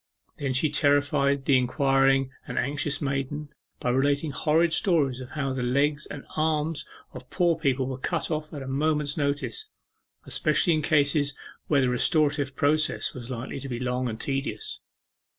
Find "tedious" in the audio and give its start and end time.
14.19-14.79